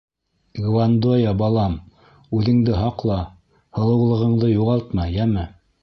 —Гвандоя 0.67 1.33
балам, 1.41 1.75
үҙеңде 2.39 2.75
һаҡла, 2.81 3.21
һылыулығыңды 3.81 4.55
юғалтма, 4.59 5.11
йәме. 5.19 5.51